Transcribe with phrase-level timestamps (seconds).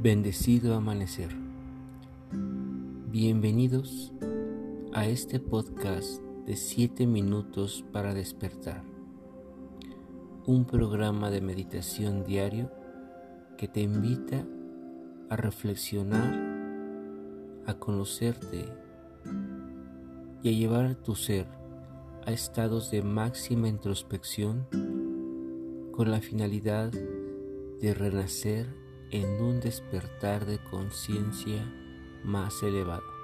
[0.00, 1.30] Bendecido amanecer.
[3.10, 4.12] Bienvenidos
[4.92, 8.84] a este podcast de 7 minutos para despertar.
[10.46, 12.70] Un programa de meditación diario
[13.56, 14.46] que te invita
[15.30, 16.32] a reflexionar,
[17.66, 18.66] a conocerte
[20.44, 21.48] y a llevar tu ser
[22.24, 24.64] a estados de máxima introspección
[25.90, 31.64] con la finalidad de renacer en un despertar de conciencia
[32.24, 33.18] más elevado.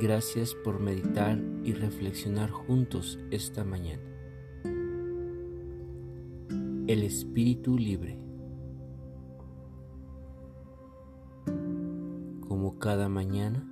[0.00, 4.02] Gracias por meditar y reflexionar juntos esta mañana.
[6.86, 8.18] El espíritu libre.
[12.46, 13.68] Como cada mañana,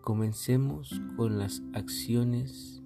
[0.00, 2.82] comencemos con las acciones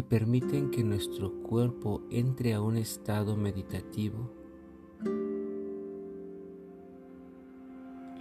[0.00, 4.32] que permiten que nuestro cuerpo entre a un estado meditativo,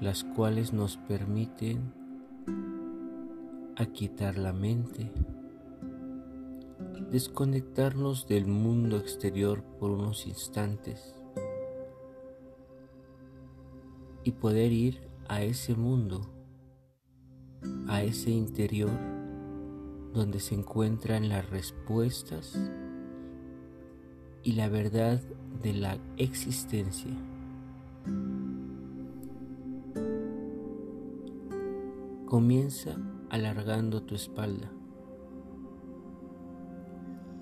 [0.02, 1.94] las cuales nos permiten
[3.77, 5.09] aquietar la mente,
[7.11, 11.16] desconectarnos del mundo exterior por unos instantes
[14.25, 16.30] y poder ir a ese mundo,
[17.88, 19.18] a ese interior
[20.13, 22.57] donde se encuentran las respuestas
[24.43, 25.21] y la verdad
[25.61, 27.11] de la existencia.
[32.25, 32.95] Comienza
[33.30, 34.71] alargando tu espalda,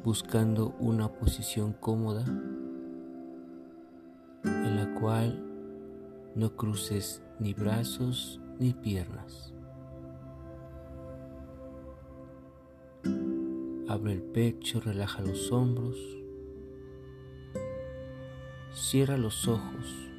[0.04, 2.26] buscando una posición cómoda
[4.44, 5.44] en la cual
[6.36, 9.57] no cruces ni brazos ni piernas.
[13.90, 15.96] Abre el pecho, relaja los hombros,
[18.74, 20.10] cierra los ojos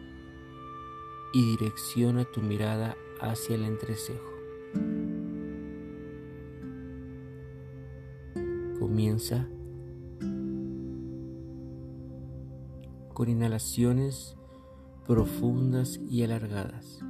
[1.35, 4.33] y direcciona tu mirada hacia el entrecejo.
[8.79, 9.47] Comienza
[13.13, 14.39] con inhalaciones
[15.07, 17.01] profundas y alargadas.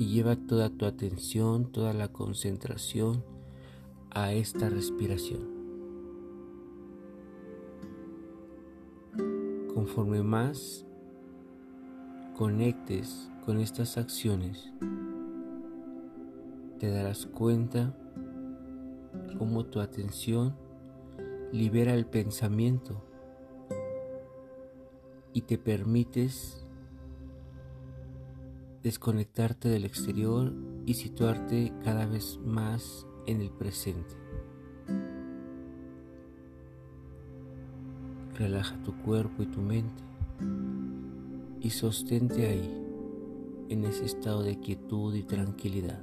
[0.00, 3.22] Y lleva toda tu atención, toda la concentración
[4.08, 5.42] a esta respiración.
[9.74, 10.86] Conforme más
[12.34, 14.72] conectes con estas acciones,
[16.78, 17.94] te darás cuenta
[19.36, 20.56] cómo tu atención
[21.52, 23.04] libera el pensamiento
[25.34, 26.59] y te permites
[28.82, 30.52] desconectarte del exterior
[30.86, 34.14] y situarte cada vez más en el presente.
[38.34, 40.02] Relaja tu cuerpo y tu mente
[41.60, 42.76] y sostente ahí,
[43.68, 46.00] en ese estado de quietud y tranquilidad.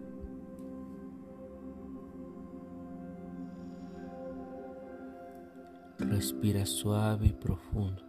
[5.97, 8.03] Respira suave y profundo.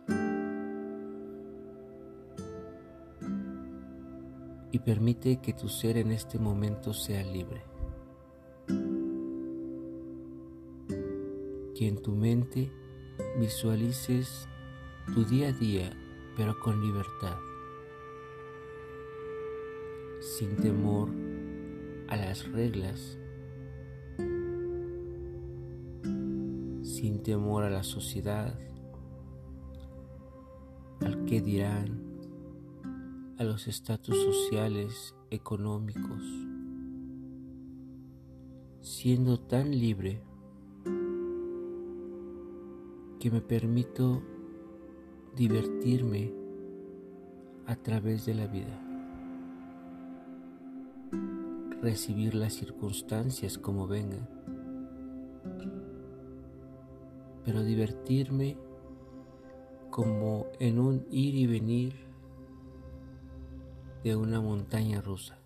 [4.78, 7.64] Y permite que tu ser en este momento sea libre.
[11.74, 12.70] Que en tu mente
[13.40, 14.48] visualices
[15.12, 15.90] tu día a día,
[16.36, 17.36] pero con libertad,
[20.20, 21.08] sin temor
[22.06, 23.18] a las reglas,
[26.84, 28.56] sin temor a la sociedad,
[31.00, 32.07] al que dirán,
[33.38, 36.24] a los estatus sociales, económicos,
[38.80, 40.20] siendo tan libre
[43.20, 44.22] que me permito
[45.36, 46.32] divertirme
[47.66, 48.82] a través de la vida,
[51.80, 54.28] recibir las circunstancias como vengan,
[57.44, 58.56] pero divertirme
[59.90, 62.07] como en un ir y venir
[64.04, 65.38] de una montaña rusa.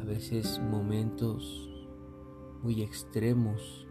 [0.00, 1.70] A veces momentos
[2.62, 3.86] muy extremos,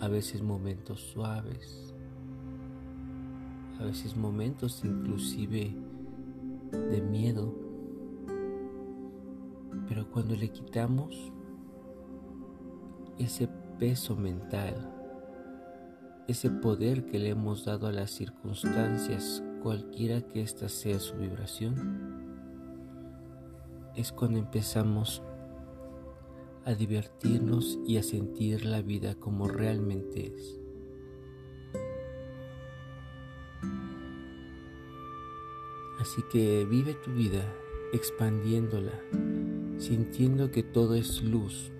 [0.00, 1.94] a veces momentos suaves,
[3.78, 5.74] a veces momentos inclusive
[6.72, 7.54] de miedo.
[9.88, 11.32] Pero cuando le quitamos
[13.18, 13.48] ese
[13.78, 14.96] peso mental,
[16.26, 22.20] ese poder que le hemos dado a las circunstancias cualquiera que ésta sea su vibración,
[23.94, 25.22] es cuando empezamos
[26.64, 30.60] a divertirnos y a sentir la vida como realmente es.
[36.00, 37.44] Así que vive tu vida
[37.92, 38.98] expandiéndola,
[39.76, 41.70] sintiendo que todo es luz.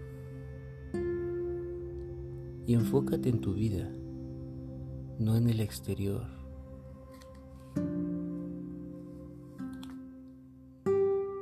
[2.67, 3.91] Y enfócate en tu vida,
[5.19, 6.40] no en el exterior.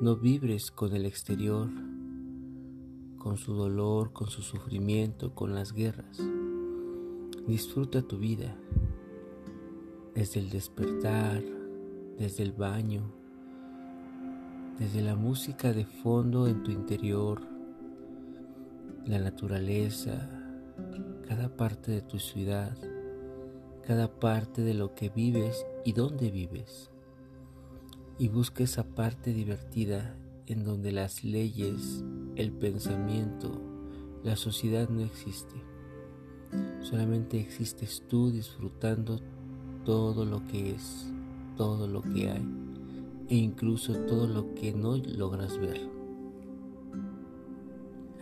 [0.00, 1.68] No vibres con el exterior,
[3.18, 6.18] con su dolor, con su sufrimiento, con las guerras.
[7.48, 8.56] Disfruta tu vida
[10.14, 11.42] desde el despertar,
[12.16, 13.10] desde el baño,
[14.78, 17.42] desde la música de fondo en tu interior,
[19.04, 20.30] la naturaleza,
[21.26, 22.78] cada parte de tu ciudad,
[23.84, 26.92] cada parte de lo que vives y dónde vives.
[28.18, 30.16] Y busca esa parte divertida
[30.46, 32.04] en donde las leyes,
[32.36, 33.62] el pensamiento,
[34.24, 35.54] la sociedad no existe.
[36.80, 39.20] Solamente existes tú disfrutando
[39.84, 41.12] todo lo que es,
[41.56, 42.46] todo lo que hay
[43.28, 45.80] e incluso todo lo que no logras ver.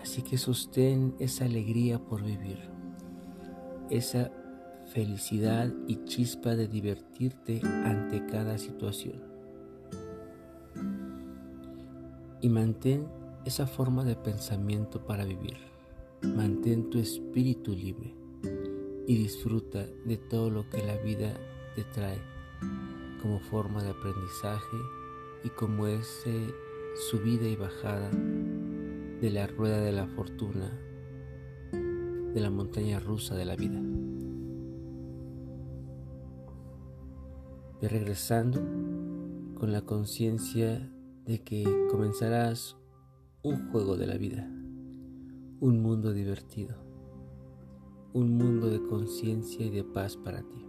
[0.02, 2.58] Así que sostén esa alegría por vivir,
[3.90, 4.30] esa
[4.86, 9.35] felicidad y chispa de divertirte ante cada situación.
[12.46, 13.08] Y mantén
[13.44, 15.56] esa forma de pensamiento para vivir.
[16.22, 18.14] Mantén tu espíritu libre
[19.04, 21.34] y disfruta de todo lo que la vida
[21.74, 22.20] te trae
[23.20, 24.76] como forma de aprendizaje
[25.42, 26.54] y como ese
[27.10, 30.70] subida y bajada de la rueda de la fortuna,
[31.72, 33.82] de la montaña rusa de la vida.
[37.82, 38.60] Y regresando
[39.58, 40.92] con la conciencia
[41.26, 42.76] de que comenzarás
[43.42, 44.48] un juego de la vida,
[45.60, 46.76] un mundo divertido,
[48.12, 50.64] un mundo de conciencia y de paz para ti.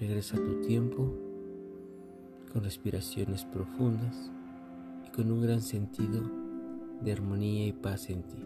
[0.00, 1.14] Regresa a tu tiempo
[2.52, 4.30] con respiraciones profundas
[5.06, 6.22] y con un gran sentido
[7.00, 8.44] de armonía y paz en ti.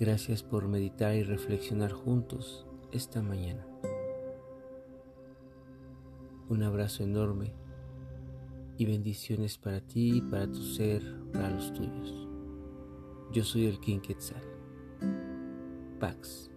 [0.00, 3.64] Gracias por meditar y reflexionar juntos esta mañana.
[6.54, 7.50] Un abrazo enorme
[8.78, 11.02] y bendiciones para ti, para tu ser,
[11.32, 12.28] para los tuyos.
[13.32, 14.40] Yo soy el King Quetzal.
[15.98, 16.52] Pax.